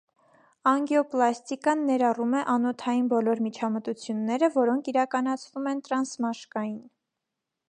[0.69, 6.83] Անգիոպլաստիկան ներառում է անոթային բոլոր միջամտությունները որոնք իրականացվում են տրանսմաշկային։